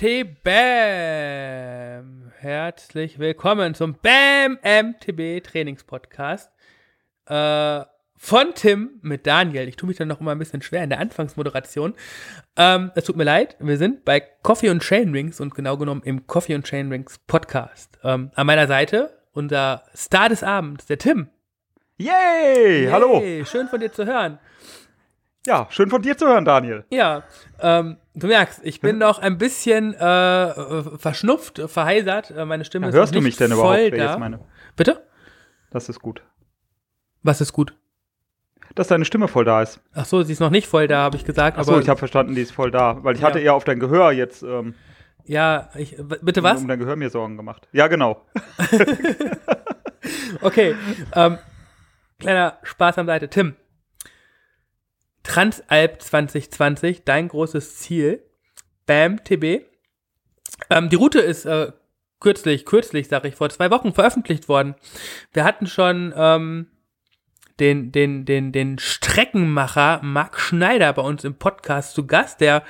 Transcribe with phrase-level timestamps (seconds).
[0.00, 2.30] MT Bam.
[2.38, 6.52] Herzlich willkommen zum Bam MTB Trainingspodcast.
[7.26, 7.80] Äh,
[8.16, 9.66] von Tim mit Daniel.
[9.66, 11.94] Ich tue mich dann noch immer ein bisschen schwer in der Anfangsmoderation.
[12.56, 16.02] Ähm, es tut mir leid, wir sind bei Coffee und Chain Rings und genau genommen
[16.04, 17.98] im Coffee und Chain Rings Podcast.
[18.04, 21.28] Ähm, an meiner Seite unser Star des Abends, der Tim.
[21.96, 22.84] Yay!
[22.84, 22.90] Yay!
[22.92, 23.20] Hallo!
[23.44, 24.38] Schön von dir zu hören.
[25.48, 26.84] Ja, schön von dir zu hören, Daniel.
[26.90, 27.22] Ja,
[27.60, 32.30] ähm, du merkst, ich bin noch ein bisschen äh, verschnupft, verheisert.
[32.30, 33.92] Äh, meine Stimme ja, ist hörst nicht du mich denn voll überhaupt?
[33.92, 34.10] da.
[34.10, 34.40] Jetzt meine?
[34.76, 35.06] Bitte?
[35.70, 36.22] Das ist gut.
[37.22, 37.74] Was ist gut?
[38.74, 39.80] Dass deine Stimme voll da ist.
[39.92, 41.58] Ach so, sie ist noch nicht voll da, habe ich gesagt.
[41.58, 43.26] Ach so, ich habe verstanden, die ist voll da, weil ich ja.
[43.26, 44.42] hatte eher auf dein Gehör jetzt.
[44.42, 44.74] Ähm,
[45.24, 46.60] ja, ich, bitte was?
[46.60, 47.68] Um dein Gehör mir Sorgen gemacht.
[47.72, 48.24] Ja, genau.
[50.42, 50.74] okay,
[51.14, 51.38] ähm,
[52.18, 53.28] kleiner Spaß am Seite.
[53.28, 53.56] Tim,
[55.28, 58.24] Transalp 2020, dein großes Ziel.
[58.86, 59.66] Bam, TB.
[60.70, 61.72] Ähm, die Route ist äh,
[62.18, 64.74] kürzlich, kürzlich, sage ich, vor zwei Wochen veröffentlicht worden.
[65.34, 66.68] Wir hatten schon ähm,
[67.60, 72.64] den, den, den, den Streckenmacher Marc Schneider bei uns im Podcast zu Gast, der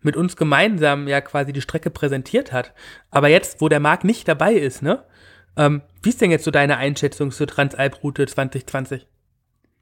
[0.00, 2.72] mit uns gemeinsam ja quasi die Strecke präsentiert hat.
[3.10, 5.04] Aber jetzt, wo der Marc nicht dabei ist, ne?
[5.56, 9.08] Ähm, wie ist denn jetzt so deine Einschätzung zur Transalp-Route 2020?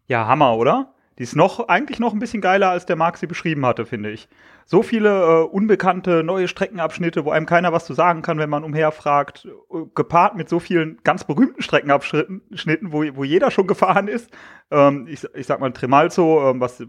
[0.07, 0.94] Ja, Hammer, oder?
[1.19, 4.11] Die ist noch, eigentlich noch ein bisschen geiler, als der Marc sie beschrieben hatte, finde
[4.11, 4.29] ich.
[4.67, 8.65] So viele äh, unbekannte neue Streckenabschnitte, wo einem keiner was zu sagen kann, wenn man
[8.65, 14.31] umherfragt, äh, gepaart mit so vielen ganz berühmten Streckenabschnitten, wo, wo jeder schon gefahren ist.
[14.71, 16.87] Ähm, ich, ich sag mal Tremalzo, ähm, was äh,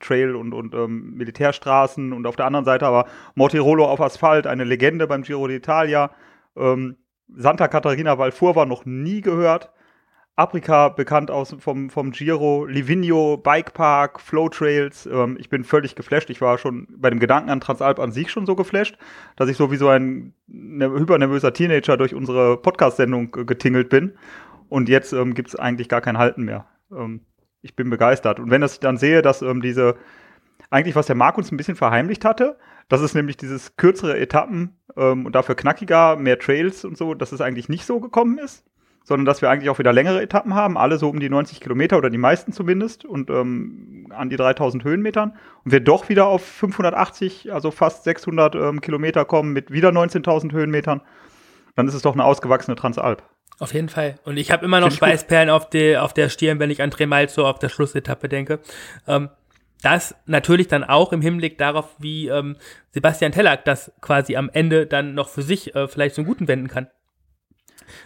[0.00, 4.64] Trail und, und ähm, Militärstraßen und auf der anderen Seite aber Mortirolo auf Asphalt, eine
[4.64, 6.10] Legende beim Giro d'Italia.
[6.56, 6.96] Ähm,
[7.28, 9.70] Santa Catarina Valfurva noch nie gehört.
[10.36, 15.06] Afrika bekannt aus vom, vom Giro, Livigno, Bikepark, Flow Trails.
[15.06, 16.28] Ähm, ich bin völlig geflasht.
[16.28, 18.98] Ich war schon bei dem Gedanken an Transalp an sich schon so geflasht,
[19.36, 24.14] dass ich sowieso ein ne, hypernervöser Teenager durch unsere Podcast-Sendung getingelt bin.
[24.68, 26.66] Und jetzt ähm, gibt es eigentlich gar kein Halten mehr.
[26.90, 27.20] Ähm,
[27.62, 28.40] ich bin begeistert.
[28.40, 29.94] Und wenn ich dann sehe, dass ähm, diese,
[30.68, 32.58] eigentlich was der Marc uns ein bisschen verheimlicht hatte,
[32.88, 37.30] dass es nämlich dieses kürzere Etappen ähm, und dafür knackiger, mehr Trails und so, dass
[37.30, 38.64] es eigentlich nicht so gekommen ist
[39.04, 41.98] sondern dass wir eigentlich auch wieder längere Etappen haben, alle so um die 90 Kilometer
[41.98, 46.44] oder die meisten zumindest und ähm, an die 3000 Höhenmetern und wir doch wieder auf
[46.44, 51.02] 580, also fast 600 ähm, Kilometer kommen mit wieder 19.000 Höhenmetern,
[51.76, 53.22] dann ist es doch eine ausgewachsene Transalp.
[53.58, 54.18] Auf jeden Fall.
[54.24, 57.48] Und ich habe immer noch Schweißperlen auf, die, auf der Stirn, wenn ich an Tremalzo
[57.48, 58.58] auf der Schlussetappe denke.
[59.06, 59.28] Ähm,
[59.82, 62.56] das natürlich dann auch im Hinblick darauf, wie ähm,
[62.92, 66.68] Sebastian Tellack das quasi am Ende dann noch für sich äh, vielleicht zum Guten wenden
[66.68, 66.88] kann.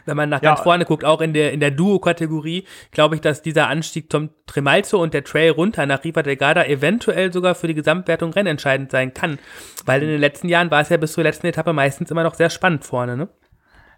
[0.06, 0.50] Wenn man nach ja.
[0.50, 4.30] ganz vorne guckt, auch in der, in der Duo-Kategorie, glaube ich, dass dieser Anstieg zum
[4.46, 8.90] Tremalzo und der Trail runter nach Riva del Garda eventuell sogar für die Gesamtwertung rennentscheidend
[8.90, 9.38] sein kann.
[9.84, 12.34] Weil in den letzten Jahren war es ja bis zur letzten Etappe meistens immer noch
[12.34, 13.28] sehr spannend vorne, ne?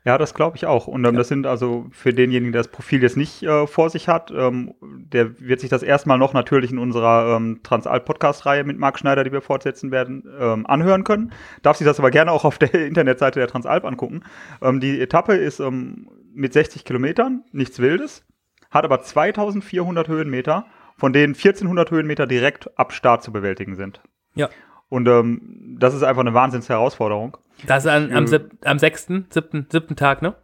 [0.04, 0.86] Ja, das glaube ich auch.
[0.86, 1.18] Und ähm, ja.
[1.18, 4.74] das sind also für denjenigen, der das Profil jetzt nicht äh, vor sich hat, ähm,
[4.80, 9.32] der wird sich das erstmal noch natürlich in unserer ähm, Transalp-Podcast-Reihe mit Marc Schneider, die
[9.32, 11.32] wir fortsetzen werden, ähm, anhören können.
[11.62, 14.22] Darf sich das aber gerne auch auf der Internetseite der Transalp angucken.
[14.62, 18.24] Ähm, die Etappe ist ähm, mit 60 Kilometern, nichts Wildes,
[18.70, 20.64] hat aber 2400 Höhenmeter,
[20.96, 24.00] von denen 1400 Höhenmeter direkt ab Start zu bewältigen sind.
[24.34, 24.48] Ja.
[24.90, 27.38] Und ähm, das ist einfach eine Wahnsinnsherausforderung.
[27.66, 30.34] Das ist an, am, sieb, am sechsten, siebten, siebten Tag, ne?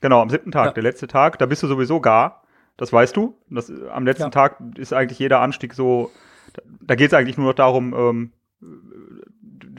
[0.00, 0.72] Genau, am siebten Tag, ja.
[0.72, 2.44] der letzte Tag, da bist du sowieso gar.
[2.76, 3.36] Das weißt du.
[3.50, 4.30] Das, am letzten ja.
[4.30, 6.12] Tag ist eigentlich jeder Anstieg so,
[6.52, 8.32] da, da geht es eigentlich nur noch darum, ähm,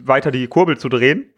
[0.04, 1.34] weiter die Kurbel zu drehen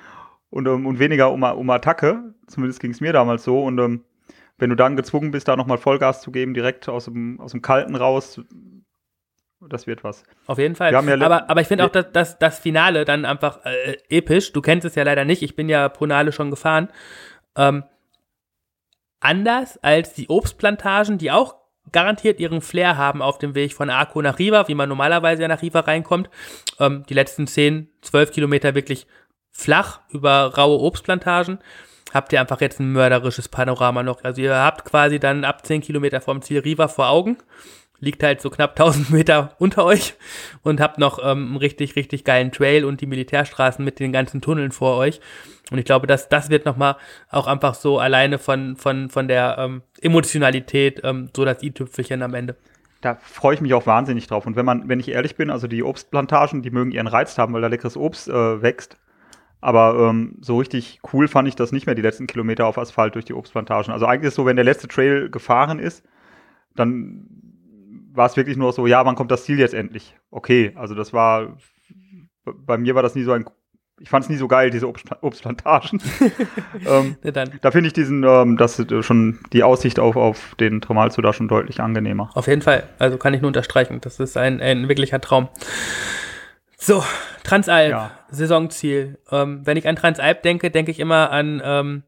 [0.50, 2.34] und, um, und weniger um, um Attacke.
[2.48, 3.62] Zumindest ging es mir damals so.
[3.62, 4.04] Und ähm,
[4.58, 7.62] wenn du dann gezwungen bist, da nochmal Vollgas zu geben, direkt aus dem, aus dem
[7.62, 8.40] Kalten raus,
[9.68, 10.24] das wird was.
[10.46, 10.92] Auf jeden Fall.
[10.92, 14.52] Ja aber, aber ich finde auch, dass, dass das Finale dann einfach äh, episch.
[14.52, 15.42] Du kennst es ja leider nicht.
[15.42, 16.88] Ich bin ja Pronale schon gefahren.
[17.56, 17.84] Ähm,
[19.20, 21.56] anders als die Obstplantagen, die auch
[21.92, 25.48] garantiert ihren Flair haben auf dem Weg von Arco nach Riva, wie man normalerweise ja
[25.48, 26.30] nach Riva reinkommt.
[26.78, 29.06] Ähm, die letzten 10, 12 Kilometer wirklich
[29.52, 31.58] flach über raue Obstplantagen.
[32.12, 34.24] Habt ihr einfach jetzt ein mörderisches Panorama noch.
[34.24, 37.38] Also ihr habt quasi dann ab 10 Kilometer vom Ziel Riva vor Augen
[38.00, 40.14] liegt halt so knapp 1000 Meter unter euch
[40.62, 44.40] und habt noch ähm, einen richtig, richtig geilen Trail und die Militärstraßen mit den ganzen
[44.40, 45.20] Tunneln vor euch.
[45.70, 46.96] Und ich glaube, dass das wird nochmal
[47.30, 52.34] auch einfach so alleine von, von, von der ähm, Emotionalität ähm, so das i-Tüpfelchen am
[52.34, 52.56] Ende.
[53.00, 54.46] Da freue ich mich auch wahnsinnig drauf.
[54.46, 57.52] Und wenn man, wenn ich ehrlich bin, also die Obstplantagen, die mögen ihren Reiz haben,
[57.52, 58.96] weil da leckeres Obst äh, wächst.
[59.60, 63.14] Aber ähm, so richtig cool fand ich das nicht mehr, die letzten Kilometer auf Asphalt
[63.14, 63.92] durch die Obstplantagen.
[63.92, 66.04] Also eigentlich ist es so, wenn der letzte Trail gefahren ist,
[66.74, 67.26] dann
[68.16, 70.16] war es wirklich nur so, ja, wann kommt das Ziel jetzt endlich?
[70.30, 71.56] Okay, also das war,
[72.44, 73.46] bei mir war das nie so ein
[73.98, 76.02] ich fand es nie so geil, diese Obst Obstplantagen.
[76.86, 77.16] ähm,
[77.62, 81.32] da finde ich diesen, ähm, das äh, schon die Aussicht auf, auf den Tramalzo da
[81.32, 82.30] schon deutlich angenehmer.
[82.34, 82.84] Auf jeden Fall.
[82.98, 84.00] Also kann ich nur unterstreichen.
[84.02, 85.48] Das ist ein, ein wirklicher Traum.
[86.76, 87.02] So,
[87.42, 88.10] Transalp, ja.
[88.30, 89.18] Saisonziel.
[89.30, 92.02] Ähm, wenn ich an Transalp denke, denke ich immer an ähm,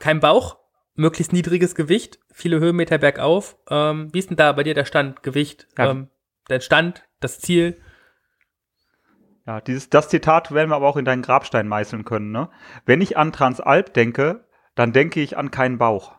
[0.00, 0.56] kein Bauch,
[0.94, 3.56] möglichst niedriges Gewicht, viele Höhenmeter bergauf.
[3.68, 5.90] Ähm, wie ist denn da bei dir der Stand, Gewicht, ja.
[5.90, 6.08] ähm,
[6.48, 7.80] der Stand, das Ziel?
[9.46, 12.32] Ja, dieses, das Zitat werden wir aber auch in deinen Grabstein meißeln können.
[12.32, 12.48] Ne?
[12.86, 16.14] Wenn ich an Transalp denke, dann denke ich an keinen Bauch.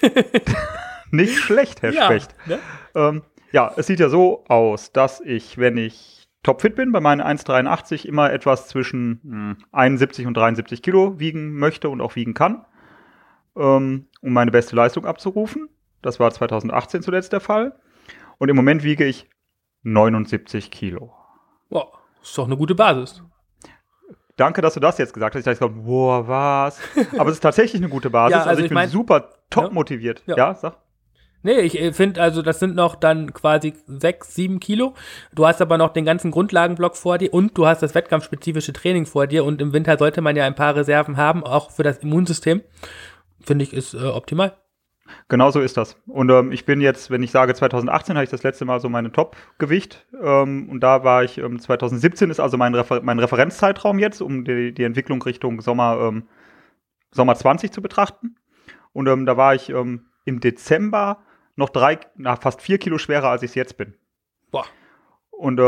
[1.10, 2.34] Nicht schlecht, Herr ja, Specht.
[2.46, 2.58] Ne?
[2.94, 7.20] Ähm, ja, es sieht ja so aus, dass ich, wenn ich topfit bin, bei meinen
[7.20, 12.34] 1,83 immer etwas zwischen mh, hm, 71 und 73 Kilo wiegen möchte und auch wiegen
[12.34, 12.64] kann,
[13.56, 15.68] ähm, um meine beste Leistung abzurufen.
[16.00, 17.76] Das war 2018 zuletzt der Fall.
[18.38, 19.28] Und im Moment wiege ich
[19.82, 21.12] 79 Kilo.
[21.70, 21.98] Wow.
[22.22, 23.22] Ist doch eine gute Basis.
[24.36, 25.46] Danke, dass du das jetzt gesagt hast.
[25.46, 26.80] Ich dachte, boah, was?
[27.18, 28.32] Aber es ist tatsächlich eine gute Basis.
[28.32, 30.22] ja, also, also ich, ich, bin mein, super top ja, motiviert.
[30.26, 30.76] Ja, ja sag.
[31.44, 34.94] Nee, ich äh, finde, also das sind noch dann quasi sechs, sieben Kilo.
[35.34, 39.06] Du hast aber noch den ganzen Grundlagenblock vor dir und du hast das wettkampfspezifische Training
[39.06, 41.98] vor dir und im Winter sollte man ja ein paar Reserven haben, auch für das
[41.98, 42.62] Immunsystem.
[43.44, 44.56] Finde ich, ist äh, optimal.
[45.28, 45.96] Genau so ist das.
[46.06, 48.88] Und ähm, ich bin jetzt, wenn ich sage 2018, habe ich das letzte Mal so
[48.88, 50.06] meine Top-Gewicht.
[50.22, 54.44] Ähm, und da war ich, ähm, 2017 ist also mein, Refer mein Referenzzeitraum jetzt, um
[54.44, 56.28] die, die Entwicklung Richtung Sommer, ähm,
[57.10, 58.36] Sommer 20 zu betrachten.
[58.92, 61.18] Und ähm, da war ich ähm, im Dezember
[61.56, 63.94] noch drei, na, fast vier Kilo schwerer, als ich es jetzt bin.
[64.50, 64.66] Boah.
[65.30, 65.60] Und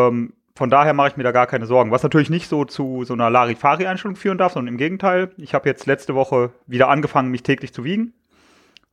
[0.56, 1.90] von daher mache ich mir da gar keine Sorgen.
[1.90, 5.30] Was natürlich nicht so zu so einer Larifari-Einstellung führen darf, sondern im Gegenteil.
[5.36, 8.14] Ich habe jetzt letzte Woche wieder angefangen, mich täglich zu wiegen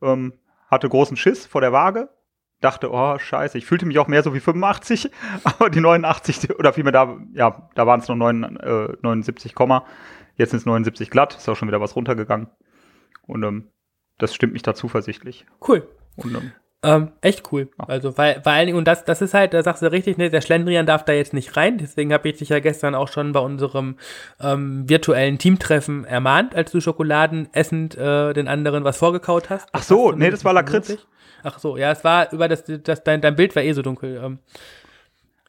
[0.02, 0.34] ähm,
[0.68, 2.08] hatte großen Schiss vor der Waage,
[2.60, 5.10] dachte, oh, scheiße, ich fühlte mich auch mehr so wie 85,
[5.44, 9.54] aber die 89, oder vielmehr da, ja, da waren es noch 9, äh, 79,
[10.36, 12.48] jetzt sind es 79 glatt, ist auch schon wieder was runtergegangen.
[13.26, 13.68] Und ähm,
[14.18, 15.46] das stimmt mich da zuversichtlich.
[15.66, 15.88] Cool.
[16.16, 16.52] Und, ähm,
[16.84, 17.68] ähm, echt cool.
[17.78, 17.84] Ja.
[17.86, 20.30] Also, weil, vor allen Dingen, und das, das ist halt, da sagst du richtig, ne,
[20.30, 21.78] der Schlendrian darf da jetzt nicht rein.
[21.78, 23.96] Deswegen habe ich dich ja gestern auch schon bei unserem
[24.40, 29.68] ähm, virtuellen Teamtreffen ermahnt, als du Schokoladen essend äh, den anderen was vorgekaut hast.
[29.72, 30.96] Ach so, nee, das war Lakritz.
[31.44, 34.20] Ach so, ja, es war über das, das dein, dein Bild war eh so dunkel.
[34.22, 34.38] Ähm,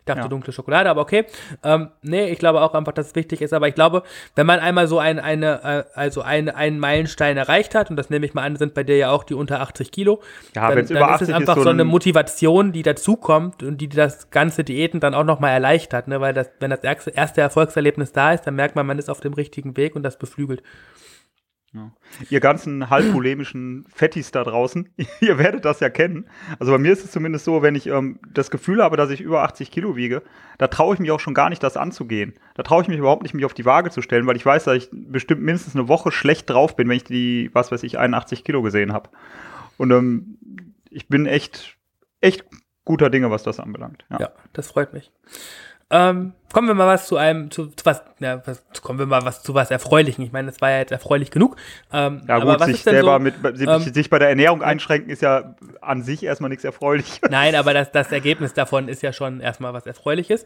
[0.03, 0.27] ich dachte ja.
[0.27, 1.25] dunkle Schokolade, aber okay.
[1.63, 3.53] Ähm, nee, ich glaube auch einfach, dass es wichtig ist.
[3.53, 4.03] Aber ich glaube,
[4.35, 8.09] wenn man einmal so ein, eine, äh, also ein, einen Meilenstein erreicht hat, und das
[8.09, 10.21] nehme ich mal an, sind bei dir ja auch die unter 80 Kilo,
[10.55, 13.87] ja, dann, dann ist es einfach ist so, so, eine Motivation, die dazukommt und die
[13.87, 16.09] das ganze Diäten dann auch nochmal erleichtert.
[16.09, 16.19] Ne?
[16.19, 19.31] Weil das, wenn das erste Erfolgserlebnis da ist, dann merkt man, man ist auf dem
[19.31, 20.63] richtigen Weg und das beflügelt.
[21.73, 21.91] Ja.
[22.29, 24.89] Ihr ganzen halb polemischen Fettis da draußen,
[25.21, 26.27] ihr werdet das ja kennen.
[26.59, 29.21] Also bei mir ist es zumindest so, wenn ich ähm, das Gefühl habe, dass ich
[29.21, 30.21] über 80 Kilo wiege,
[30.59, 32.33] da traue ich mich auch schon gar nicht, das anzugehen.
[32.53, 34.65] Da traue ich mich überhaupt nicht, mich auf die Waage zu stellen, weil ich weiß,
[34.65, 37.97] dass ich bestimmt mindestens eine Woche schlecht drauf bin, wenn ich die, was weiß ich,
[37.97, 39.09] 81 Kilo gesehen habe.
[39.77, 40.37] Und ähm,
[40.91, 41.77] ich bin echt,
[42.21, 42.45] echt
[42.85, 44.05] guter Dinge, was das anbelangt.
[44.11, 45.11] Ja, ja das freut mich.
[45.89, 49.25] Ähm, kommen wir mal was zu einem, zu, zu was, ja, was, kommen wir mal
[49.25, 50.23] was zu was Erfreulichen.
[50.23, 51.57] Ich meine, das war ja jetzt erfreulich genug.
[51.91, 55.55] Ähm, ja gut, sich selber so, mit, ähm, sich bei der Ernährung einschränken ist ja
[55.81, 57.19] an sich erstmal nichts Erfreuliches.
[57.29, 60.45] Nein, aber das, das Ergebnis davon ist ja schon erstmal was Erfreuliches.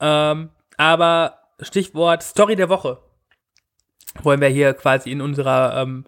[0.00, 2.98] Ähm, aber Stichwort Story der Woche
[4.22, 6.04] wollen wir hier quasi in unserer ähm,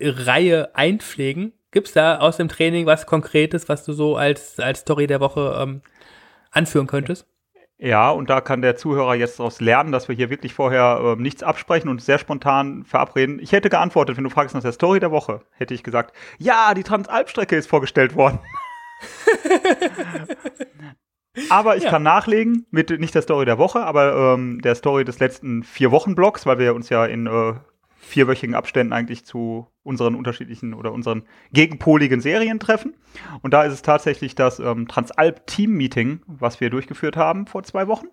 [0.00, 1.52] Reihe einpflegen.
[1.72, 5.18] Gibt es da aus dem Training was Konkretes, was du so als, als Story der
[5.18, 5.82] Woche ähm,
[6.52, 7.26] anführen könntest?
[7.78, 11.20] Ja, und da kann der Zuhörer jetzt daraus lernen, dass wir hier wirklich vorher äh,
[11.20, 13.40] nichts absprechen und sehr spontan verabreden.
[13.40, 16.72] Ich hätte geantwortet, wenn du fragst nach der Story der Woche, hätte ich gesagt, ja,
[16.74, 18.38] die Transalpstrecke ist vorgestellt worden.
[21.50, 21.90] aber ich ja.
[21.90, 25.90] kann nachlegen mit nicht der Story der Woche, aber ähm, der Story des letzten vier
[25.90, 27.54] Wochen Blocks, weil wir uns ja in äh,
[28.14, 32.94] vierwöchigen Abständen eigentlich zu unseren unterschiedlichen oder unseren gegenpoligen Serien treffen.
[33.42, 38.06] Und da ist es tatsächlich das ähm, Transalp-Team-Meeting, was wir durchgeführt haben vor zwei Wochen,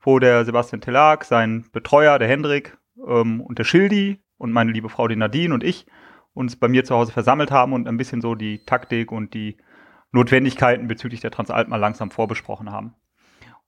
[0.00, 4.88] wo der Sebastian Tellag, sein Betreuer, der Hendrik ähm, und der Schildi und meine liebe
[4.88, 5.86] Frau, die Nadine und ich
[6.32, 9.58] uns bei mir zu Hause versammelt haben und ein bisschen so die Taktik und die
[10.10, 12.94] Notwendigkeiten bezüglich der Transalp mal langsam vorbesprochen haben.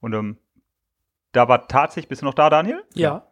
[0.01, 0.39] Und ähm,
[1.33, 2.83] da war tatsächlich, bist du noch da, Daniel?
[2.95, 3.27] Ja.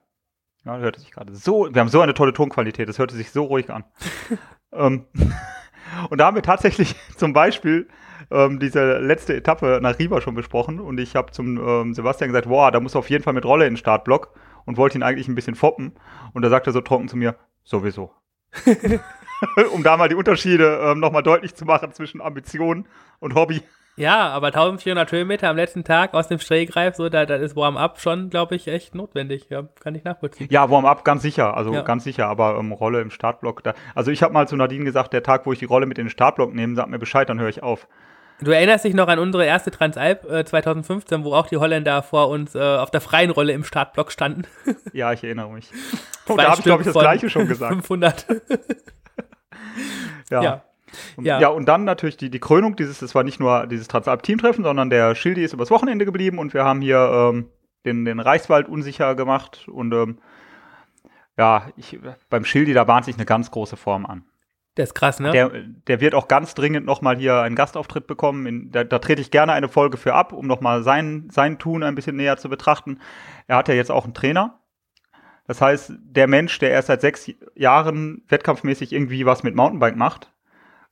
[0.64, 3.44] Ja, hörte sich gerade so, wir haben so eine tolle Tonqualität, das hörte sich so
[3.44, 3.84] ruhig an.
[4.72, 5.06] ähm,
[6.10, 7.88] und da haben wir tatsächlich zum Beispiel
[8.30, 12.48] ähm, diese letzte Etappe nach Riva schon besprochen und ich habe zum ähm, Sebastian gesagt,
[12.48, 14.34] boah, da muss auf jeden Fall mit Rolle in den Startblock
[14.66, 15.92] und wollte ihn eigentlich ein bisschen foppen
[16.34, 18.12] und da sagte er so trocken zu mir, sowieso.
[19.72, 22.86] um da mal die Unterschiede ähm, nochmal deutlich zu machen zwischen Ambition
[23.20, 23.62] und Hobby.
[23.98, 28.00] Ja, aber 1400 Höhenmeter am letzten Tag aus dem Stehgreif, so, da, da ist Warm-up
[28.00, 29.46] schon, glaube ich, echt notwendig.
[29.50, 30.48] Ja, kann ich nachvollziehen.
[30.50, 31.82] Ja, Warm-up ganz sicher, also Ja.
[31.82, 33.62] ganz sicher, aber ähm, Rolle im Startblock.
[33.64, 35.98] Da, also ich habe mal zu Nadine gesagt, der Tag, wo ich die Rolle mit
[35.98, 37.86] in den Startblock nehme, sagt mir Bescheid, dann höre ich auf.
[38.40, 42.28] Du erinnerst dich noch an unsere erste Transalp äh, 2015, wo auch die Holländer vor
[42.28, 44.42] uns äh, auf der freien Rolle im Startblock standen.
[44.92, 45.70] Ja, ich erinnere mich.
[46.28, 47.72] Oh, da habe ich, glaube ich, das Gleiche schon gesagt.
[47.72, 48.26] 500.
[50.30, 50.42] Ja.
[50.42, 50.62] ja.
[51.16, 51.40] Und, Ja.
[51.40, 51.48] ja.
[51.48, 55.14] und dann natürlich die, die Krönung dieses, das war nicht nur dieses Transalp-Teamtreffen, sondern der
[55.14, 57.48] Schildi ist übers Wochenende geblieben und wir haben hier ähm,
[57.84, 60.18] den, den Reichswald unsicher gemacht und ähm,
[61.36, 61.98] ja, ich,
[62.30, 64.24] beim Schildi, da bahnt sich eine ganz große Form an.
[64.74, 65.32] Das ist krass, ne?
[65.32, 65.50] Der,
[65.88, 68.46] der wird auch ganz dringend nochmal hier einen Gastauftritt bekommen.
[68.46, 71.82] In, da, da trete ich gerne eine Folge für ab, um nochmal sein, sein Tun
[71.82, 73.00] ein bisschen näher zu betrachten.
[73.48, 74.60] Er hat ja jetzt auch einen Trainer.
[75.48, 80.32] Das heißt, der Mensch, der erst seit sechs Jahren wettkampfmäßig irgendwie was mit Mountainbike macht,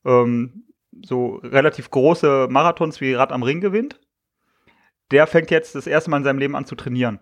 [0.07, 0.65] ähm,
[1.05, 4.01] so relativ große Marathons wie Rad am Ring gewinnt,
[5.11, 7.21] der fängt jetzt das erste Mal in seinem Leben an zu trainieren.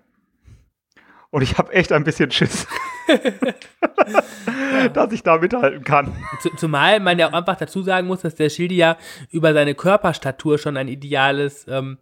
[1.31, 2.69] Und ich habe echt ein bisschen Schiss,
[4.93, 6.13] dass ich da mithalten kann.
[6.41, 8.97] Zu, zumal man ja auch einfach dazu sagen muss, dass der Schildi ja
[9.31, 11.99] über seine Körperstatur schon ein ideales ähm,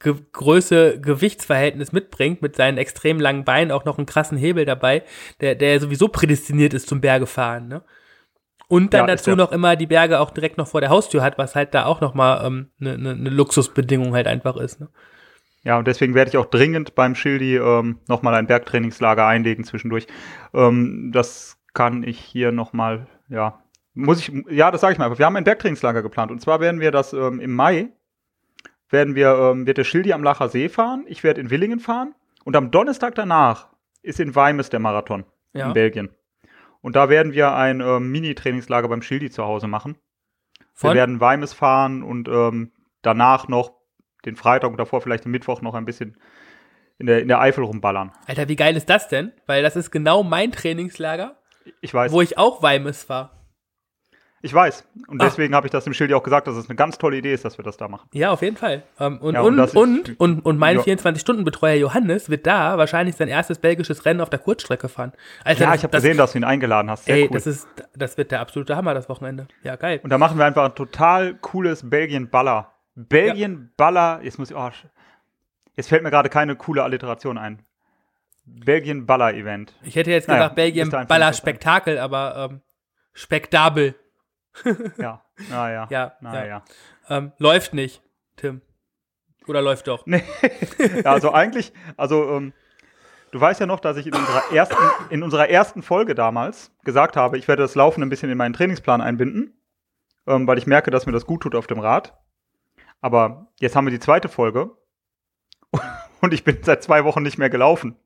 [0.00, 5.02] Ge Größe-Gewichtsverhältnis mitbringt, mit seinen extrem langen Beinen, auch noch einen krassen Hebel dabei,
[5.40, 7.66] der, der sowieso prädestiniert ist zum Bergefahren.
[7.66, 7.82] Ne?
[8.68, 11.38] Und dann Ja, dazu noch immer die Berge auch direkt noch vor der Haustür hat,
[11.38, 14.78] was halt da auch nochmal eine ähm, ne, ne ne Luxusbedingung halt einfach ist.
[14.80, 14.88] Ne?
[15.64, 20.06] Ja, und deswegen werde ich auch dringend beim Schildi ähm, nochmal ein Bergtrainingslager einlegen zwischendurch.
[20.54, 23.62] Ähm, das kann ich hier nochmal, ja,
[23.94, 25.18] muss ich, ja, das sage ich mal einfach.
[25.18, 26.30] Wir haben ein Bergtrainingslager geplant.
[26.30, 27.88] Und zwar werden wir das ähm, im Mai,
[28.90, 32.14] werden wir, ähm, wird der Schildi am Lacher See fahren, ich werde in Willingen fahren
[32.44, 33.68] und am Donnerstag danach
[34.02, 35.66] ist in Weimes der Marathon Ja.
[35.68, 36.10] in Belgien.
[36.80, 39.96] Und da werden wir ein ähm, Mini-Trainingslager beim Schildi zu Hause machen.
[40.58, 40.94] Wir Von?
[40.94, 43.72] werden Weimes fahren und ähm, danach noch
[44.24, 46.16] den Freitag und davor vielleicht den Mittwoch noch ein bisschen
[46.98, 48.12] in der, in der Eifel rumballern.
[48.26, 49.32] Alter, wie geil ist das denn?
[49.46, 51.36] Weil das ist genau mein Trainingslager,
[51.80, 53.37] Ich weiß, wo ich auch Weimes war.
[54.40, 54.84] Ich weiß.
[55.08, 55.24] Und Ah.
[55.24, 57.44] deswegen habe ich das dem Schildi auch gesagt, dass es eine ganz tolle Idee ist,
[57.44, 58.08] dass wir das da machen.
[58.12, 58.84] Ja, auf jeden Fall.
[59.00, 60.82] Ähm, und, Ja, und und, ist- und, und, und mein Ja.
[60.82, 65.12] 24-Stunden-Betreuer Johannes wird da wahrscheinlich sein erstes belgisches Rennen auf der Kurzstrecke fahren.
[65.44, 67.06] Alter, Ja, das- ich habe gesehen, dass du ihn eingeladen hast.
[67.06, 67.30] Sehr Ey, cool.
[67.34, 67.66] das, ist,
[67.96, 69.48] das wird der absolute Hammer, das Wochenende.
[69.64, 70.00] Ja, geil.
[70.02, 72.72] und da machen wir einfach ein total cooles Belgien-Baller.
[72.96, 74.70] Belgien-Baller, jetzt muss ich, oh,
[75.76, 77.58] jetzt fällt mir gerade keine coole Alliteration ein.
[78.46, 79.74] Belgien-Baller-Event.
[79.82, 82.60] Ich hätte jetzt Naja, gesagt, Belgien ist da einfach Baller nicht so Spektakel, aber ähm,
[83.12, 83.94] Spektabel.
[84.98, 85.86] Ja, naja.
[85.90, 86.46] Ja, naja.
[86.46, 86.64] ja.
[87.08, 88.02] Ähm, läuft nicht,
[88.36, 88.60] Tim.
[89.46, 90.06] Oder läuft doch?
[90.06, 90.22] Nee.
[91.04, 92.52] Ja, also eigentlich, also ähm,
[93.32, 94.76] du weißt ja noch, dass ich in unserer, ersten,
[95.10, 98.52] in unserer ersten Folge damals gesagt habe, ich werde das Laufen ein bisschen in meinen
[98.52, 99.60] Trainingsplan einbinden,
[100.26, 102.18] ähm, weil ich merke, dass mir das gut tut auf dem Rad.
[103.00, 104.70] Aber jetzt haben wir die zweite Folge
[106.20, 107.96] und ich bin seit zwei Wochen nicht mehr gelaufen.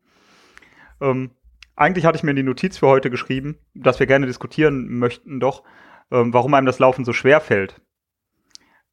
[1.01, 1.33] Ähm,
[1.75, 5.41] eigentlich hatte ich mir in die Notiz für heute geschrieben, dass wir gerne diskutieren möchten,
[5.41, 5.65] doch,
[6.13, 7.81] ähm, warum einem das Laufen so schwer fällt.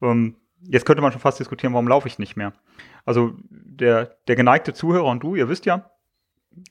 [0.02, 2.52] Ähm, jetzt könnte man schon fast diskutieren, warum laufe ich nicht mehr.
[3.04, 5.90] Also der, der geneigte Zuhörer und du, ihr wisst ja,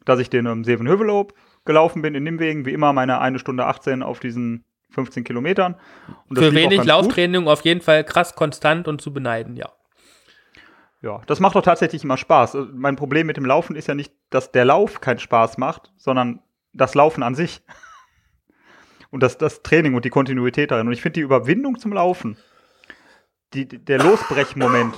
[0.06, 1.34] dass ich den ähm, Seven Hövelob
[1.66, 5.76] gelaufen bin in Nimwegen, wie immer meine eine Stunde 18 auf diesen 15 Kilometern.
[6.28, 6.88] Und das Für wenig ganz gut.
[6.88, 9.70] Lauftraining auf jeden Fall krass konstant und zu beneiden, ja.
[11.02, 12.56] Ja, das macht doch tatsächlich immer Spaß.
[12.56, 15.94] Also Mein Problem mit dem Laufen ist ja nicht, dass der Lauf keinen Spaß macht,
[15.96, 16.42] sondern
[16.74, 17.62] das Laufen an sich.
[19.12, 20.88] Und das, das Training und die Kontinuität darin.
[20.88, 22.38] Und ich finde die Überwindung zum Laufen,
[23.54, 24.96] die, der Losbrechmoment,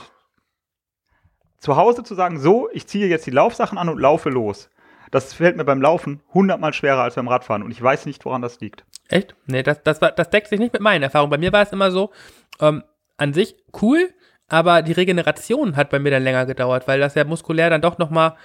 [1.57, 4.69] zu Hause zu sagen, so, ich ziehe jetzt die Laufsachen an und laufe los.
[5.11, 7.63] Das fällt mir beim Laufen hundertmal schwerer als beim Radfahren.
[7.63, 8.85] Und ich weiß nicht, woran das liegt.
[9.09, 9.35] Echt?
[9.45, 11.29] Nee, das, das, war, das deckt sich nicht mit meinen Erfahrungen.
[11.29, 12.11] Bei mir war es immer so,
[12.59, 12.83] ähm,
[13.17, 14.09] an sich cool,
[14.47, 17.97] aber die Regeneration hat bei mir dann länger gedauert, weil das ja muskulär dann doch
[17.97, 18.35] nochmal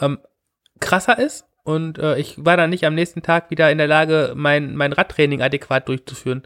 [0.00, 0.18] ähm,
[0.80, 1.46] krasser ist.
[1.70, 4.92] Und äh, ich war dann nicht am nächsten Tag wieder in der Lage, mein, mein
[4.92, 6.42] Radtraining adäquat durchzuführen.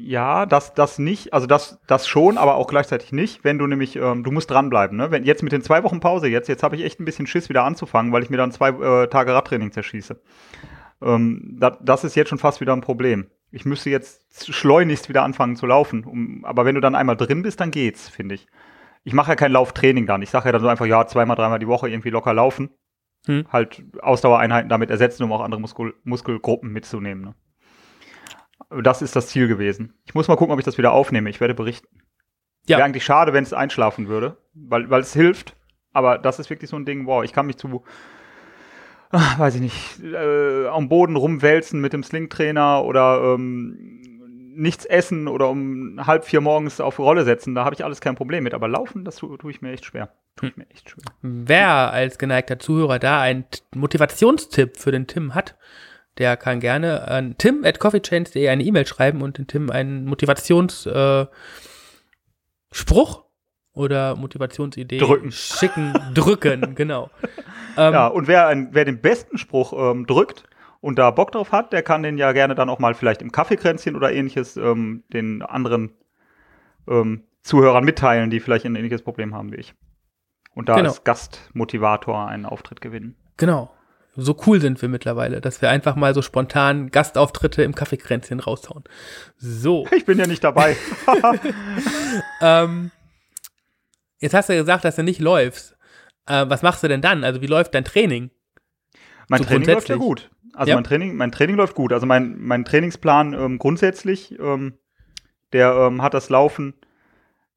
[0.00, 3.96] Ja, das, das nicht, also das, das schon, aber auch gleichzeitig nicht, wenn du nämlich,
[3.96, 5.10] ähm, du musst dranbleiben, ne?
[5.10, 7.48] Wenn jetzt mit den zwei Wochen Pause jetzt, jetzt habe ich echt ein bisschen Schiss
[7.48, 10.20] wieder anzufangen, weil ich mir dann zwei äh, Tage Radtraining zerschieße.
[11.02, 13.26] Ähm, da, das ist jetzt schon fast wieder ein Problem.
[13.50, 16.04] Ich müsste jetzt schleunigst wieder anfangen zu laufen.
[16.04, 18.46] Um, aber wenn du dann einmal drin bist, dann geht's, finde ich.
[19.04, 20.22] Ich mache ja kein Lauftraining dann.
[20.22, 22.70] Ich sage ja dann so einfach, ja, zweimal, dreimal die Woche irgendwie locker laufen.
[23.28, 23.46] Hm.
[23.52, 27.22] Halt Ausdauereinheiten damit ersetzen, um auch andere Muskel Muskelgruppen mitzunehmen.
[28.70, 28.82] Ne?
[28.82, 29.94] Das ist das Ziel gewesen.
[30.06, 31.28] Ich muss mal gucken, ob ich das wieder aufnehme.
[31.28, 31.88] Ich werde berichten.
[32.66, 32.78] Ja.
[32.78, 35.56] Wäre eigentlich schade, wenn es einschlafen würde, weil, weil es hilft.
[35.92, 37.82] Aber das ist wirklich so ein Ding, wow, ich kann mich zu,
[39.10, 43.97] ah, weiß ich nicht, äh, am Boden rumwälzen mit dem Slingtrainer oder ähm,
[44.58, 48.16] nichts essen oder um halb vier morgens auf Rolle setzen, da habe ich alles kein
[48.16, 48.54] Problem mit.
[48.54, 50.10] Aber laufen, das tue, tue ich mir echt schwer.
[50.36, 51.04] Tue ich mir echt schwer.
[51.22, 55.56] Wer als geneigter Zuhörer da einen Motivationstipp für den Tim hat,
[56.18, 61.30] der kann gerne an tim at coffeechains.de eine E-Mail schreiben und den Tim einen Motivationsspruch
[62.90, 65.30] äh, oder Motivationsidee drücken.
[65.30, 67.10] schicken, drücken, genau.
[67.76, 70.42] Ähm, ja, und wer, ein, wer den besten Spruch ähm, drückt,
[70.80, 73.32] und da Bock drauf hat, der kann den ja gerne dann auch mal vielleicht im
[73.32, 75.92] Kaffeekränzchen oder ähnliches ähm, den anderen
[76.88, 79.74] ähm, Zuhörern mitteilen, die vielleicht ein ähnliches Problem haben wie ich.
[80.54, 80.90] Und da genau.
[80.90, 83.16] als Gastmotivator einen Auftritt gewinnen.
[83.36, 83.70] Genau.
[84.20, 88.82] So cool sind wir mittlerweile, dass wir einfach mal so spontan Gastauftritte im Kaffeekränzchen raushauen.
[89.36, 89.86] So.
[89.92, 90.76] Ich bin ja nicht dabei.
[92.40, 92.90] ähm,
[94.18, 95.76] jetzt hast du gesagt, dass du nicht läufst.
[96.26, 97.22] Äh, was machst du denn dann?
[97.22, 98.30] Also wie läuft dein Training?
[99.28, 100.30] Mein so Training läuft ja gut.
[100.58, 100.74] Also ja.
[100.74, 101.92] mein Training, mein Training läuft gut.
[101.92, 104.74] Also mein, mein Trainingsplan ähm, grundsätzlich, ähm,
[105.52, 106.74] der ähm, hat das Laufen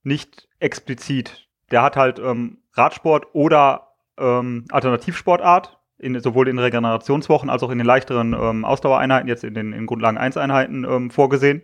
[0.03, 1.49] nicht explizit.
[1.71, 7.79] Der hat halt ähm, Radsport oder ähm, Alternativsportart, in, sowohl in Regenerationswochen als auch in
[7.79, 11.63] den leichteren ähm, Ausdauereinheiten, jetzt in den in Grundlagen 1 Einheiten vorgesehen.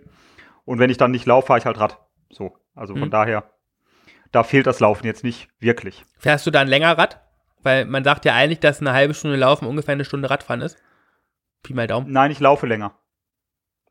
[0.66, 2.00] Und wenn ich dann nicht laufe, fahre ich halt Rad.
[2.32, 2.58] So.
[2.74, 3.12] Also von mhm.
[3.12, 3.44] daher,
[4.32, 6.04] da fehlt das Laufen jetzt nicht wirklich.
[6.18, 7.22] Fährst du dann länger Rad?
[7.62, 10.78] Weil man sagt ja eigentlich, dass eine halbe Stunde Laufen ungefähr eine Stunde Radfahren ist.
[11.64, 12.12] Pi mal Daumen.
[12.12, 12.94] Nein, ich laufe länger.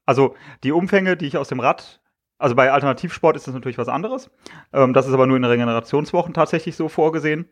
[0.04, 2.00] Also die Umfänge, die ich aus dem Rad,
[2.38, 4.30] also bei Alternativsport ist das natürlich was anderes.
[4.72, 7.48] Ähm, das ist aber nur in Regenerationswochen tatsächlich so vorgesehen.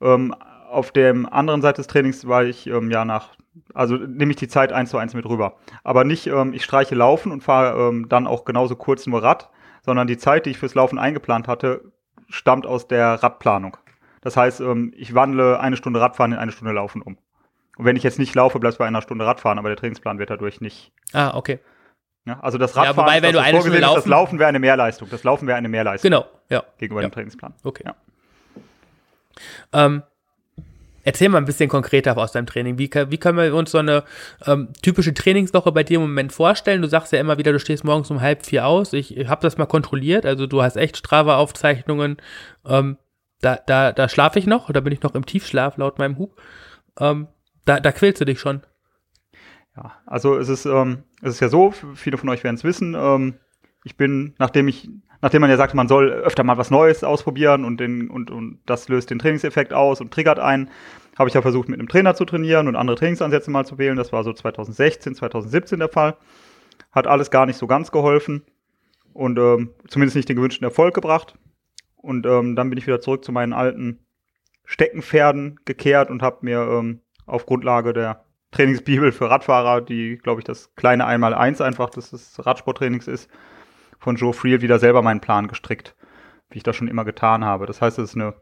[0.00, 0.34] Ähm,
[0.68, 3.36] auf der anderen Seite des Trainings war ich ähm, ja nach,
[3.72, 5.56] also nehme ich die Zeit eins zu eins mit rüber.
[5.84, 9.50] Aber nicht, ähm, ich streiche Laufen und fahre ähm, dann auch genauso kurz nur Rad,
[9.82, 11.92] sondern die Zeit, die ich fürs Laufen eingeplant hatte,
[12.28, 13.76] stammt aus der Radplanung.
[14.20, 17.16] Das heißt, ähm, ich wandle eine Stunde Radfahren in eine Stunde Laufen um.
[17.76, 20.18] Und wenn ich jetzt nicht laufe, bleibst du bei einer Stunde Radfahren, aber der Trainingsplan
[20.18, 20.92] wird dadurch nicht.
[21.12, 21.60] Ah, okay.
[22.24, 24.48] Ja, also das Radfahren, ja, wobei, wenn du eine Stunde laufen, ist, das Laufen wäre
[24.48, 25.08] eine Mehrleistung.
[25.10, 26.10] Das Laufen wäre eine Mehrleistung.
[26.10, 26.64] Genau, ja.
[26.78, 27.08] Gegenüber ja.
[27.08, 27.54] dem Trainingsplan.
[27.62, 27.84] Okay.
[27.86, 27.94] Ja.
[29.72, 30.02] Ähm,
[31.04, 32.78] erzähl mal ein bisschen konkreter aus deinem Training.
[32.78, 34.02] Wie, wie können wir uns so eine
[34.44, 36.82] ähm, typische Trainingswoche bei dir im Moment vorstellen?
[36.82, 38.92] Du sagst ja immer wieder, du stehst morgens um halb vier aus.
[38.92, 40.26] Ich, ich habe das mal kontrolliert.
[40.26, 42.16] Also du hast echt Strava-Aufzeichnungen.
[42.66, 42.96] Ähm,
[43.40, 46.40] da, da, da schlafe ich noch oder bin ich noch im Tiefschlaf laut meinem Hub.
[46.98, 47.28] Ähm,
[47.66, 48.62] da, da quälst du dich schon.
[49.76, 52.94] Ja, also es ist, ähm, es ist ja so, viele von euch werden es wissen,
[52.98, 53.34] ähm,
[53.84, 54.88] ich bin, nachdem ich,
[55.22, 58.58] nachdem man ja sagt, man soll öfter mal was Neues ausprobieren und, den, und, und
[58.66, 60.70] das löst den Trainingseffekt aus und triggert einen,
[61.16, 63.96] habe ich ja versucht, mit einem Trainer zu trainieren und andere Trainingsansätze mal zu wählen.
[63.96, 66.16] Das war so 2016, 2017 der Fall.
[66.90, 68.42] Hat alles gar nicht so ganz geholfen
[69.12, 71.38] und ähm, zumindest nicht den gewünschten Erfolg gebracht.
[71.94, 74.00] Und ähm, dann bin ich wieder zurück zu meinen alten
[74.64, 80.44] Steckenpferden gekehrt und habe mir ähm, auf Grundlage der Trainingsbibel für Radfahrer, die, glaube ich,
[80.44, 83.28] das kleine Einmal-Eins einfach des, des Radsporttrainings ist,
[83.98, 85.96] von Joe Friel wieder selber meinen Plan gestrickt,
[86.50, 87.66] wie ich das schon immer getan habe.
[87.66, 88.34] Das heißt, es ist eine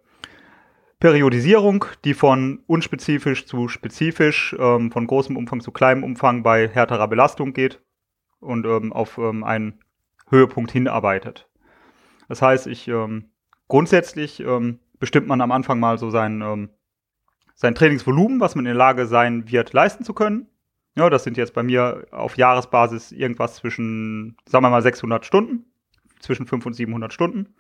[1.01, 7.09] Periodisierung, die von unspezifisch zu spezifisch, ähm, von großem Umfang zu kleinem Umfang bei härterer
[7.09, 7.83] Belastung geht
[8.41, 9.81] und ähm, auf ähm, einen
[10.29, 11.49] Höhepunkt hinarbeitet.
[12.29, 13.31] Das heißt, ich ähm,
[13.69, 16.71] grundsätzlich ähm, bestimmt man am Anfang mal so seinen ähm,
[17.55, 20.49] sein Trainingsvolumen, was man in der Lage sein wird, leisten zu können.
[20.97, 25.65] Ja, das sind jetzt bei mir auf Jahresbasis irgendwas zwischen, sagen wir mal, 600 Stunden,
[26.21, 27.55] zwischen 500 und 700 Stunden.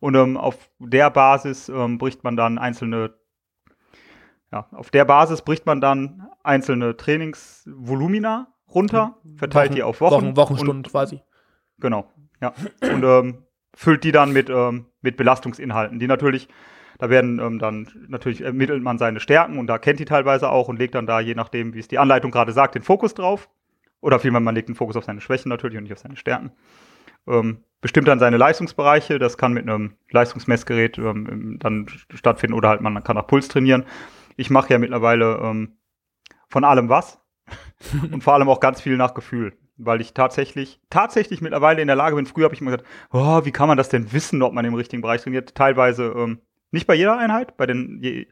[0.00, 3.14] Und ähm, auf der Basis ähm, bricht man dann einzelne,
[4.50, 10.14] ja, auf der Basis bricht man dann einzelne Trainingsvolumina runter, verteilt Wochen, die auf Wochen.
[10.14, 11.22] Wochen Wochenstunden und, quasi.
[11.78, 12.52] Genau, ja.
[12.82, 16.48] Und ähm, füllt die dann mit, ähm, mit Belastungsinhalten, die natürlich
[16.98, 20.68] da werden ähm, dann natürlich ermittelt man seine Stärken und da kennt die teilweise auch
[20.68, 23.48] und legt dann da, je nachdem, wie es die Anleitung gerade sagt, den Fokus drauf.
[24.00, 26.50] Oder vielmehr, man legt den Fokus auf seine Schwächen natürlich und nicht auf seine Stärken.
[27.28, 29.18] Ähm, bestimmt dann seine Leistungsbereiche.
[29.18, 33.84] Das kann mit einem Leistungsmessgerät ähm, dann stattfinden oder halt man kann nach Puls trainieren.
[34.36, 35.76] Ich mache ja mittlerweile ähm,
[36.48, 37.20] von allem was
[38.12, 41.96] und vor allem auch ganz viel nach Gefühl, weil ich tatsächlich, tatsächlich mittlerweile in der
[41.96, 42.26] Lage bin.
[42.26, 44.74] Früher habe ich immer gesagt, oh, wie kann man das denn wissen, ob man im
[44.74, 45.54] richtigen Bereich trainiert?
[45.54, 46.40] Teilweise ähm,
[46.72, 48.26] nicht bei jeder Einheit, bei den, je,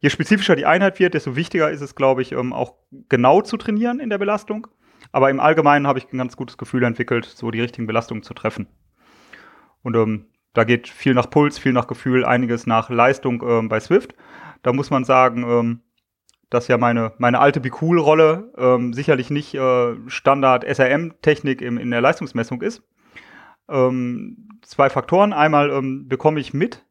[0.00, 2.74] je spezifischer die Einheit wird, desto wichtiger ist es, glaube ich, ähm, auch
[3.08, 4.66] genau zu trainieren in der Belastung.
[5.12, 8.34] Aber im Allgemeinen habe ich ein ganz gutes Gefühl entwickelt, so die richtigen Belastungen zu
[8.34, 8.68] treffen.
[9.82, 13.80] Und ähm, da geht viel nach Puls, viel nach Gefühl, einiges nach Leistung ähm, bei
[13.80, 14.14] Swift.
[14.62, 15.80] Da muss man sagen, ähm,
[16.50, 22.00] dass ja meine, meine alte Be Cool-Rolle ähm, sicherlich nicht äh, Standard SRM-Technik in der
[22.00, 22.82] Leistungsmessung ist.
[23.68, 25.32] Ähm, zwei Faktoren.
[25.32, 26.84] Einmal ähm, bekomme ich mit,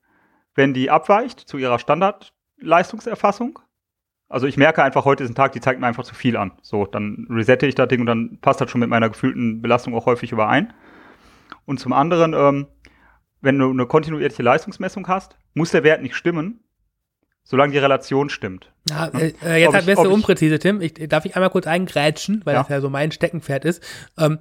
[0.56, 3.60] wenn die abweicht zu ihrer Standardleistungserfassung.
[4.28, 6.52] Also ich merke einfach, heute ist ein Tag, die zeigt mir einfach zu viel an.
[6.62, 9.96] So, dann resette ich das Ding und dann passt das schon mit meiner gefühlten Belastung
[9.96, 10.74] auch häufig überein.
[11.66, 12.68] Und zum anderen, ähm,
[13.42, 16.60] wenn du eine kontinuierliche Leistungsmessung hast, muss der Wert nicht stimmen,
[17.44, 18.72] solange die Relation stimmt.
[18.90, 20.82] Ja, äh, äh jetzt hat bist du unpräzise, Tim.
[20.82, 22.62] Ich, darf ich einmal kurz eingrätschen, weil ja.
[22.62, 23.84] das ja so mein Steckenpferd ist.
[24.18, 24.40] Ähm,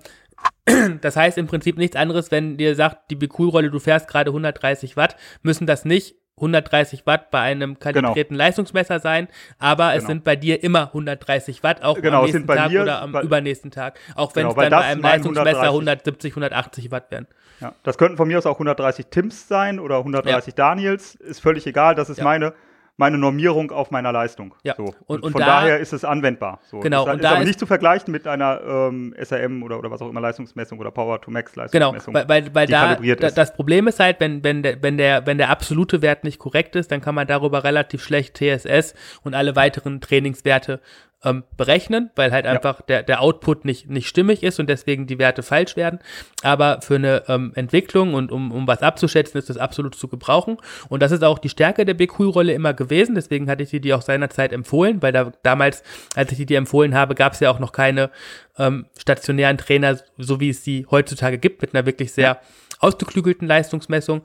[1.01, 4.96] das heißt im Prinzip nichts anderes, wenn dir sagt, die Becool-Rolle, du fährst gerade 130
[4.96, 8.38] Watt, müssen das nicht 130 Watt bei einem kalibrierten genau.
[8.38, 9.98] Leistungsmesser sein, aber genau.
[9.98, 13.12] es sind bei dir immer 130 Watt, auch genau, am nächsten Tag mir, oder am
[13.12, 13.98] weil, übernächsten Tag.
[14.14, 17.27] Auch wenn genau, es dann bei einem Leistungsmesser 170, 180 Watt wären.
[17.61, 20.55] Ja, das könnten von mir aus auch 130 Tims sein oder 130 ja.
[20.55, 22.24] Daniels, ist völlig egal, das ist ja.
[22.24, 22.55] meine
[22.99, 24.55] meine Normierung auf meiner Leistung.
[24.65, 24.75] Ja.
[24.77, 24.93] So.
[25.07, 26.61] Und, und, von da, daher ist es anwendbar.
[26.69, 26.81] So.
[26.81, 27.05] Genau.
[27.05, 29.91] Das und ist da aber ist nicht zu vergleichen mit einer ähm, SRM oder, oder
[29.91, 32.13] was auch immer Leistungsmessung oder Power to Max Leistungsmessung.
[32.13, 35.27] Genau, weil, weil, weil da, da das Problem ist halt, wenn, wenn, der, wenn, der,
[35.27, 39.35] wenn der absolute Wert nicht korrekt ist, dann kann man darüber relativ schlecht TSS und
[39.35, 40.81] alle weiteren Trainingswerte
[41.24, 45.18] ähm, berechnen, weil halt einfach der, der Output nicht, nicht stimmig ist und deswegen die
[45.18, 45.98] Werte falsch werden.
[46.42, 50.59] Aber für eine ähm, Entwicklung und um, um was abzuschätzen, ist das absolut zu gebrauchen.
[50.88, 53.16] Und das ist auch die Stärke der BQ-Rolle immer gewesen.
[53.16, 55.83] Deswegen hatte ich dir die auch seinerzeit empfohlen, weil da damals,
[56.14, 58.11] als ich die dir empfohlen habe, gab es ja auch noch keine
[58.57, 62.40] ähm, stationären Trainer, so wie es sie heutzutage gibt, mit einer wirklich sehr
[62.81, 64.22] ausgeklügelten Leistungsmessung.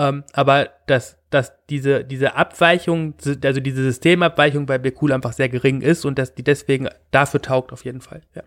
[0.00, 3.12] Ähm, aber dass, dass diese, diese Abweichung,
[3.44, 7.70] also diese Systemabweichung bei Bekul einfach sehr gering ist und dass die deswegen dafür taugt
[7.70, 8.22] auf jeden Fall.
[8.34, 8.42] Ja.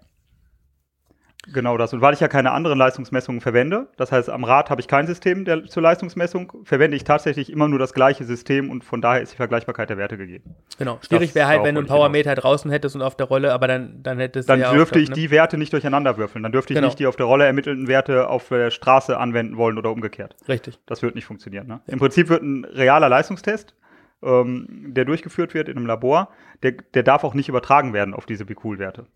[1.51, 1.91] Genau das.
[1.93, 5.08] Und weil ich ja keine anderen Leistungsmessungen verwende, das heißt, am Rad habe ich kein
[5.08, 9.21] System der, zur Leistungsmessung, verwende ich tatsächlich immer nur das gleiche System und von daher
[9.21, 10.56] ist die Vergleichbarkeit der Werte gegeben.
[10.77, 10.99] Genau.
[11.06, 14.01] Schwierig wäre halt, wenn du einen Powermeter draußen hättest und auf der Rolle, aber dann,
[14.03, 14.53] dann hättest du.
[14.53, 15.15] Dann ja dürfte ich ne?
[15.15, 16.43] die Werte nicht durcheinander würfeln.
[16.43, 16.88] Dann dürfte ich genau.
[16.88, 20.38] nicht die auf der Rolle ermittelten Werte auf der Straße anwenden wollen oder umgekehrt.
[20.47, 20.79] Richtig.
[20.86, 21.67] Das wird nicht funktionieren.
[21.67, 21.82] Ne?
[21.88, 23.75] Im Prinzip wird ein realer Leistungstest,
[24.23, 26.29] ähm, der durchgeführt wird in einem Labor,
[26.63, 29.08] der, der darf auch nicht übertragen werden auf diese Bicool-Werte.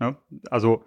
[0.00, 0.16] Ne?
[0.50, 0.84] Also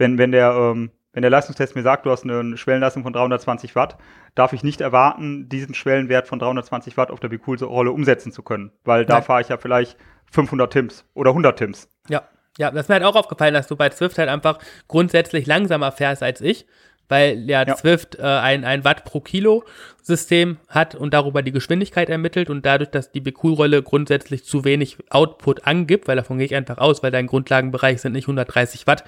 [0.00, 3.76] wenn, wenn der, ähm, wenn der Leistungstest mir sagt, du hast eine Schwellenleistung von 320
[3.76, 3.98] Watt,
[4.34, 8.72] darf ich nicht erwarten, diesen Schwellenwert von 320 Watt auf der Bicool-Rolle umsetzen zu können,
[8.84, 9.96] weil da fahre ich ja vielleicht
[10.32, 11.88] 500 Tims oder 100 Tims.
[12.08, 12.22] Ja,
[12.58, 14.58] ja, das ist mir halt auch aufgefallen, dass du bei Zwift halt einfach
[14.88, 16.66] grundsätzlich langsamer fährst als ich,
[17.10, 17.76] weil ja, ja.
[17.76, 19.64] Zwift äh, ein, ein Watt pro Kilo
[20.02, 24.96] System hat und darüber die Geschwindigkeit ermittelt und dadurch, dass die BQ-Rolle grundsätzlich zu wenig
[25.10, 29.04] Output angibt, weil davon gehe ich einfach aus, weil dein Grundlagenbereich sind nicht 130 Watt,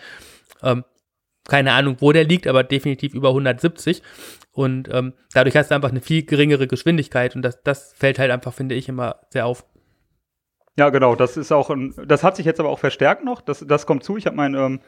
[0.63, 0.85] ähm,
[1.49, 4.03] keine Ahnung, wo der liegt, aber definitiv über 170.
[4.53, 8.31] Und ähm, dadurch hast du einfach eine viel geringere Geschwindigkeit und das, das fällt halt
[8.31, 9.65] einfach, finde ich, immer sehr auf.
[10.77, 11.17] Ja, genau.
[11.17, 13.41] Das ist auch ein, das hat sich jetzt aber auch verstärkt noch.
[13.41, 14.17] Das, das kommt zu.
[14.17, 14.81] Ich habe mein, ähm,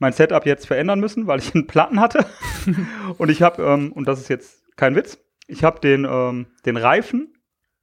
[0.00, 2.26] mein Setup jetzt verändern müssen, weil ich einen Platten hatte.
[3.18, 6.76] und ich habe, ähm, und das ist jetzt kein Witz, ich habe den, ähm, den
[6.76, 7.34] Reifen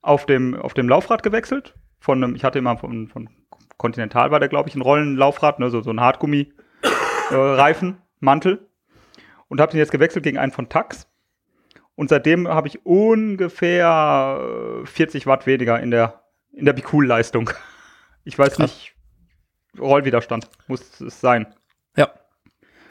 [0.01, 1.75] auf dem, auf dem Laufrad gewechselt.
[1.99, 3.29] Von einem, ich hatte immer von, von
[3.77, 6.53] Continental war der, glaube ich, ein Rollenlaufrad, ne, so, so ein Hartgummi
[7.29, 8.67] äh, Reifen, Mantel
[9.47, 11.07] und habe den jetzt gewechselt gegen einen von Tax.
[11.95, 14.39] Und seitdem habe ich ungefähr
[14.85, 17.49] 40 äh, Watt weniger in der, in der Bicool-Leistung.
[18.23, 18.59] Ich weiß Krass.
[18.59, 18.95] nicht,
[19.79, 21.47] Rollwiderstand muss es sein.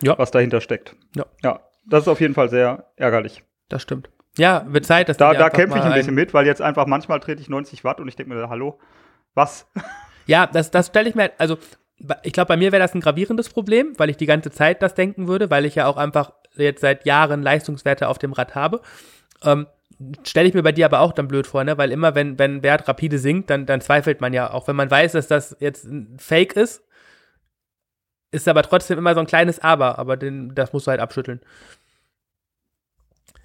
[0.02, 0.18] Ja.
[0.18, 0.94] Was dahinter steckt.
[1.14, 1.26] Ja.
[1.42, 3.42] Ja, das ist auf jeden Fall sehr ärgerlich.
[3.68, 4.10] Das stimmt.
[4.38, 7.20] Ja, wird Zeit, dass Da, da kämpfe ich ein bisschen mit, weil jetzt einfach manchmal
[7.20, 8.78] trete ich 90 Watt und ich denke mir, hallo,
[9.34, 9.66] was?
[10.28, 11.56] Ja, das, das stelle ich mir, also
[12.24, 14.94] ich glaube, bei mir wäre das ein gravierendes Problem, weil ich die ganze Zeit das
[14.94, 18.80] denken würde, weil ich ja auch einfach jetzt seit Jahren Leistungswerte auf dem Rad habe.
[19.44, 19.68] Ähm,
[20.24, 21.78] Stelle ich mir bei dir aber auch dann blöd vor, ne?
[21.78, 24.90] Weil immer, wenn, wenn Wert rapide sinkt, dann, dann zweifelt man ja, auch wenn man
[24.90, 26.82] weiß, dass das jetzt ein Fake ist,
[28.36, 31.40] ist aber trotzdem immer so ein kleines Aber, aber den, das musst du halt abschütteln.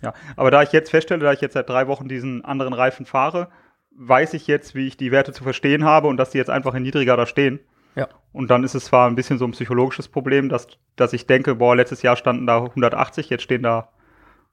[0.02, 3.06] Ja, aber da ich jetzt feststelle, da ich jetzt seit drei Wochen diesen anderen Reifen
[3.06, 3.50] fahre,
[3.96, 6.74] weiß ich jetzt, wie ich die Werte zu verstehen habe und dass die jetzt einfach
[6.74, 7.60] in niedriger da stehen.
[7.96, 8.08] Ja.
[8.32, 11.56] Und dann ist es zwar ein bisschen so ein psychologisches Problem, dass, dass ich denke,
[11.56, 13.90] boah, letztes Jahr standen da 180, jetzt stehen da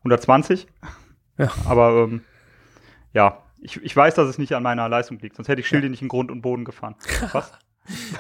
[0.01, 0.67] 120.
[1.39, 1.51] Ja.
[1.67, 2.23] Aber ähm,
[3.13, 5.87] ja, ich, ich weiß, dass es nicht an meiner Leistung liegt, sonst hätte ich Schilde
[5.87, 5.91] ja.
[5.91, 6.97] nicht in Grund und Boden gefahren.
[7.33, 7.53] Was?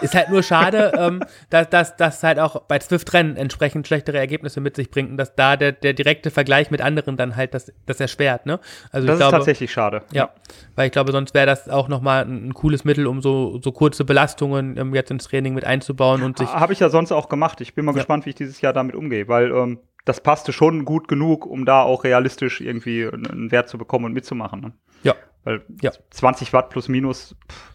[0.00, 4.61] Ist halt nur schade, ähm, dass, dass, dass halt auch bei Swift-Rennen entsprechend schlechtere Ergebnisse
[4.61, 7.72] mit sich bringt und dass da der, der direkte Vergleich mit anderen dann halt das,
[7.87, 8.61] das erschwert, ne?
[8.92, 10.02] Also das ist glaube, tatsächlich schade.
[10.12, 10.31] Ja,
[10.74, 13.72] weil ich glaube, sonst wäre das auch nochmal ein, ein cooles Mittel, um so, so
[13.72, 16.48] kurze Belastungen ähm, jetzt ins Training mit einzubauen und sich.
[16.48, 17.61] Habe ich ja sonst auch gemacht.
[17.61, 17.96] Ich bin mal ja.
[17.96, 21.66] gespannt, wie ich dieses Jahr damit umgehe, weil ähm, das passte schon gut genug, um
[21.66, 24.61] da auch realistisch irgendwie einen Wert zu bekommen und mitzumachen.
[24.61, 24.72] Ne?
[25.02, 25.14] Ja.
[25.44, 25.92] Weil ja.
[26.11, 27.72] 20 Watt plus minus, pff,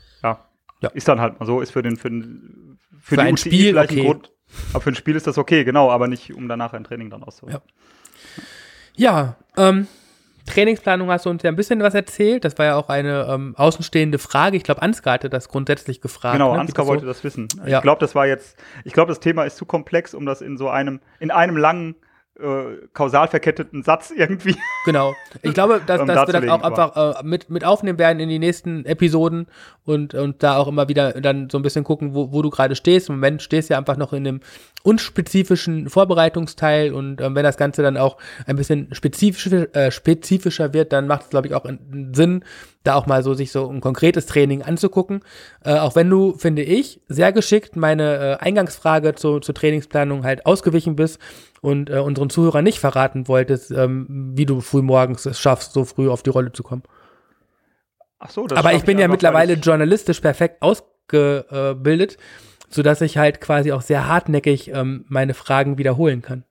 [0.84, 0.89] ja.
[0.89, 3.69] Ist dann halt mal so, ist für den, für, den, für, für ein UCI Spiel
[3.69, 4.02] vielleicht okay.
[4.02, 4.32] ein Grund.
[4.74, 7.24] Aber für ein Spiel ist das okay, genau, aber nicht, um danach ein Training dann
[7.24, 7.60] auszuholen.
[8.96, 9.88] Ja, ja ähm,
[10.46, 12.43] Trainingsplanung hast du uns ja ein bisschen was erzählt.
[12.43, 14.58] Das war ja auch eine ähm, außenstehende Frage.
[14.58, 16.36] Ich glaube, Ansgar hatte das grundsätzlich gefragt.
[16.36, 16.60] Genau, ne?
[16.60, 16.91] Ansgar so?
[16.91, 17.48] wollte das wissen.
[17.65, 17.78] Ja.
[17.78, 20.58] Ich glaube, das war jetzt, ich glaube, das Thema ist zu komplex, um das in
[20.58, 21.96] so einem, in einem langen,
[22.39, 24.56] äh, kausal verketteten Satz irgendwie.
[24.86, 25.13] Genau.
[25.43, 28.28] Ich glaube, dass, Ähm, dass wir das auch einfach äh, mit, mit aufnehmen werden in
[28.28, 29.48] die nächsten Episoden
[29.86, 32.76] und, und da auch immer wieder dann so ein bisschen gucken, wo, wo du gerade
[32.76, 33.10] stehst.
[33.10, 34.39] Im Moment stehst du ja einfach noch in einem
[34.84, 40.91] unspezifischen Vorbereitungsteil und ähm, wenn das Ganze dann auch ein bisschen spezifischer, äh, spezifischer wird,
[40.93, 42.43] dann macht es, glaube ich, auch in- Sinn,
[42.84, 45.22] da auch mal so sich so ein konkretes Training anzugucken.
[45.63, 50.46] Äh, auch wenn du, finde ich, sehr geschickt meine äh, Eingangsfrage zu, zur Trainingsplanung halt
[50.46, 51.19] ausgewichen bist
[51.63, 55.86] und äh, unseren Zuhörern nicht verraten wolltest, ähm, wie du früh morgens es schaffst, so
[55.86, 56.84] früh auf die Rolle zu kommen.
[58.19, 62.17] Ach so, das Aber ich bin ja einfach, mittlerweile journalistisch perfekt ausgebildet,
[62.67, 66.43] sodass ich halt quasi auch sehr hartnäckig ähm, meine Fragen wiederholen kann.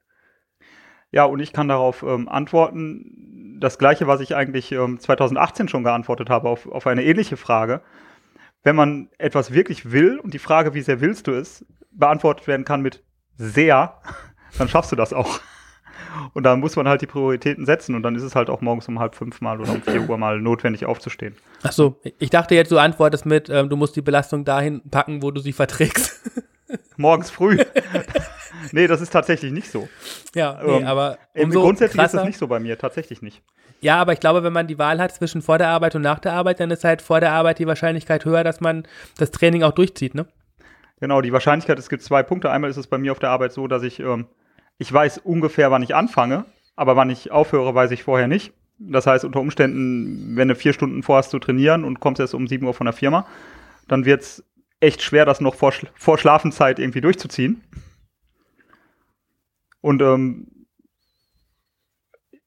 [1.11, 3.59] Ja, und ich kann darauf ähm, antworten.
[3.59, 7.81] Das gleiche, was ich eigentlich ähm, 2018 schon geantwortet habe auf, auf eine ähnliche Frage.
[8.63, 12.65] Wenn man etwas wirklich will und die Frage, wie sehr willst du es, beantwortet werden
[12.65, 13.03] kann mit
[13.35, 13.99] sehr,
[14.57, 15.39] dann schaffst du das auch.
[16.33, 18.87] Und da muss man halt die Prioritäten setzen und dann ist es halt auch morgens
[18.87, 21.35] um halb fünf mal oder um vier Uhr mal notwendig aufzustehen.
[21.63, 25.23] Ach so, ich dachte jetzt, du antwortest mit, ähm, du musst die Belastung dahin packen,
[25.23, 26.21] wo du sie verträgst.
[26.97, 27.57] Morgens früh.
[28.71, 29.87] nee, das ist tatsächlich nicht so.
[30.35, 32.17] ja, nee, Ähm, aber umso Grundsätzlich ist krasser.
[32.17, 33.41] das nicht so bei mir, tatsächlich nicht.
[33.81, 36.19] Ja, aber ich glaube, wenn man die Wahl hat zwischen vor der Arbeit und nach
[36.19, 38.87] der Arbeit, dann ist halt vor der Arbeit die Wahrscheinlichkeit höher, dass man
[39.17, 40.25] das Training auch durchzieht, ne?
[40.99, 42.49] Genau, die Wahrscheinlichkeit, es gibt zwei Punkte.
[42.49, 44.25] Einmal ist es bei mir auf der Arbeit so, dass ich, ähm,
[44.77, 48.53] ich weiß ungefähr, wann ich anfange, aber wann ich aufhöre, weiß ich vorher nicht.
[48.79, 52.47] Das heißt, unter Umständen, wenn du vier Stunden vorhast zu trainieren und kommst erst um
[52.47, 53.25] 7 Uhr von der Firma,
[53.87, 54.43] dann wird es
[54.79, 57.61] echt schwer, das noch vor, Schla- vor Schlafenszeit irgendwie durchzuziehen.
[59.81, 60.47] Und, ähm,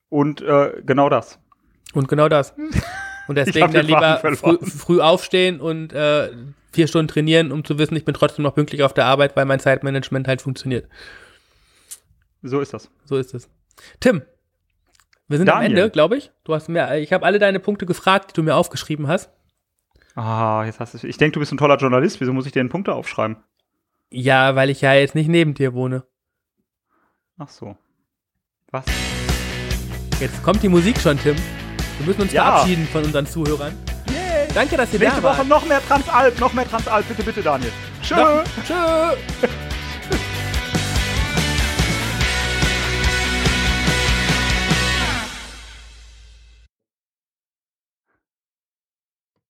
[0.09, 1.39] und äh, genau das.
[1.95, 2.55] Und genau das.
[3.29, 6.31] Und deswegen dann lieber früh, früh aufstehen und äh,
[6.73, 9.47] vier Stunden trainieren, um zu wissen, ich bin trotzdem noch pünktlich auf der Arbeit, weil
[9.47, 10.89] mein Zeitmanagement halt funktioniert.
[12.43, 12.91] So ist das.
[13.05, 13.49] So ist es.
[14.01, 14.23] Tim,
[15.29, 15.79] wir sind am Daniel.
[15.79, 16.31] Ende, glaube ich.
[16.45, 19.31] Du hast mir, ich habe alle deine Punkte gefragt, die du mir aufgeschrieben hast.
[20.15, 22.21] Ah, jetzt hast du Ich denke, du bist ein toller Journalist.
[22.21, 23.37] Wieso muss ich dir denn Punkte aufschreiben?
[24.11, 26.05] Ja, weil ich ja jetzt nicht neben dir wohne.
[27.39, 27.77] Ach so.
[28.71, 28.85] Was?
[30.21, 31.37] Jetzt kommt die Musik schon, Tim.
[31.99, 32.45] Wir müssen uns Ja.
[32.45, 33.75] verabschieden von unseren Zuhörern.
[34.09, 34.49] Yay.
[34.55, 35.49] Danke, dass ihr Nächste da Woche wart.
[35.49, 37.07] noch mehr Transalp, noch mehr Transalp.
[37.09, 37.73] Bitte, bitte, Daniel.
[38.03, 38.15] Tschö.
[38.17, 39.17] Noch- Tschö.